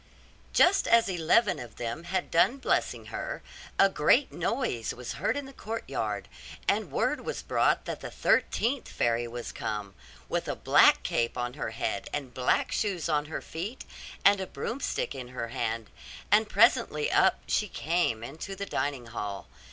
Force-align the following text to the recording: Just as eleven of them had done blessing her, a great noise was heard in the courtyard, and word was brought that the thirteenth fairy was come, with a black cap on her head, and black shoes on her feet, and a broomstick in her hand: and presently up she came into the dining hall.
Just 0.51 0.87
as 0.87 1.07
eleven 1.07 1.59
of 1.59 1.75
them 1.75 2.05
had 2.05 2.31
done 2.31 2.57
blessing 2.57 3.05
her, 3.13 3.43
a 3.77 3.87
great 3.87 4.31
noise 4.31 4.95
was 4.95 5.13
heard 5.13 5.37
in 5.37 5.45
the 5.45 5.53
courtyard, 5.53 6.27
and 6.67 6.91
word 6.91 7.21
was 7.21 7.43
brought 7.43 7.85
that 7.85 7.99
the 7.99 8.09
thirteenth 8.09 8.87
fairy 8.89 9.27
was 9.27 9.51
come, 9.51 9.93
with 10.27 10.47
a 10.47 10.55
black 10.55 11.03
cap 11.03 11.37
on 11.37 11.53
her 11.53 11.69
head, 11.69 12.09
and 12.11 12.33
black 12.33 12.71
shoes 12.71 13.07
on 13.09 13.25
her 13.25 13.43
feet, 13.43 13.85
and 14.25 14.41
a 14.41 14.47
broomstick 14.47 15.13
in 15.13 15.27
her 15.27 15.49
hand: 15.49 15.91
and 16.31 16.49
presently 16.49 17.11
up 17.11 17.41
she 17.45 17.67
came 17.67 18.23
into 18.23 18.55
the 18.55 18.65
dining 18.65 19.05
hall. 19.05 19.45